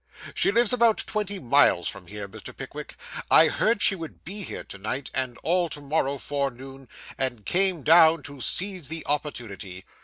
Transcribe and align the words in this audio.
She 0.33 0.51
lives 0.51 0.73
about 0.73 0.97
twenty 0.97 1.37
miles 1.37 1.87
from 1.87 2.07
here, 2.07 2.27
Mr. 2.27 2.57
Pickwick. 2.57 2.95
I 3.29 3.49
heard 3.49 3.83
she 3.83 3.93
would 3.95 4.23
be 4.25 4.41
here 4.41 4.63
to 4.63 4.79
night 4.79 5.11
and 5.13 5.37
all 5.43 5.69
to 5.69 5.79
morrow 5.79 6.17
forenoon, 6.17 6.89
and 7.19 7.45
came 7.45 7.83
down 7.83 8.23
to 8.23 8.41
seize 8.41 8.87
the 8.87 9.05
opportunity. 9.05 9.85